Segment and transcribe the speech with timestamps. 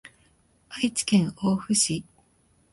[0.83, 2.03] 愛知県大府市